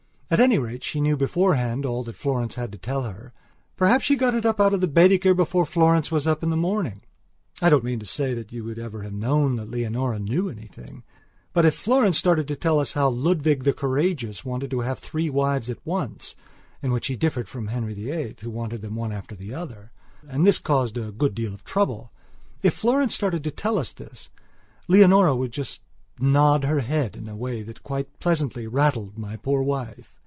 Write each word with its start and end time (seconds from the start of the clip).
At 0.33 0.39
any 0.39 0.57
rate, 0.57 0.81
she 0.81 1.01
knew 1.01 1.17
beforehand 1.17 1.85
all 1.85 2.05
that 2.05 2.15
Florence 2.15 2.55
had 2.55 2.71
to 2.71 2.77
tell 2.77 3.03
her. 3.03 3.33
Perhaps 3.75 4.05
she 4.05 4.15
got 4.15 4.33
it 4.33 4.45
up 4.45 4.61
out 4.61 4.73
of 4.73 4.79
Baedeker 4.93 5.33
before 5.33 5.65
Florence 5.65 6.09
was 6.09 6.25
up 6.25 6.41
in 6.41 6.49
the 6.49 6.55
morning. 6.55 7.01
I 7.61 7.69
don't 7.69 7.83
mean 7.83 7.99
to 7.99 8.05
say 8.05 8.33
that 8.33 8.49
you 8.53 8.63
would 8.63 8.79
ever 8.79 9.03
have 9.03 9.11
known 9.11 9.57
that 9.57 9.69
Leonora 9.69 10.19
knew 10.19 10.47
anything, 10.47 11.03
but 11.51 11.65
if 11.65 11.75
Florence 11.75 12.17
started 12.17 12.47
to 12.47 12.55
tell 12.55 12.79
us 12.79 12.93
how 12.93 13.09
Ludwig 13.09 13.65
the 13.65 13.73
Courageous 13.73 14.45
wanted 14.45 14.71
to 14.71 14.79
have 14.79 14.99
three 14.99 15.29
wives 15.29 15.69
at 15.69 15.83
oncein 15.85 16.33
which 16.91 17.07
he 17.07 17.17
differed 17.17 17.49
from 17.49 17.67
Henry 17.67 17.93
VIII, 17.93 18.35
who 18.39 18.49
wanted 18.49 18.81
them 18.81 18.95
one 18.95 19.11
after 19.11 19.35
the 19.35 19.53
other, 19.53 19.91
and 20.29 20.47
this 20.47 20.59
caused 20.59 20.97
a 20.97 21.11
good 21.11 21.35
deal 21.35 21.53
of 21.53 21.65
troubleif 21.65 22.07
Florence 22.71 23.13
started 23.13 23.43
to 23.43 23.51
tell 23.51 23.77
us 23.77 23.91
this, 23.91 24.29
Leonora 24.87 25.35
would 25.35 25.51
just 25.51 25.81
nod 26.21 26.63
her 26.63 26.79
head 26.79 27.17
in 27.17 27.27
a 27.27 27.35
way 27.35 27.61
that 27.63 27.83
quite 27.83 28.17
pleasantly 28.21 28.65
rattled 28.65 29.17
my 29.17 29.35
poor 29.35 29.61
wife. 29.61 30.15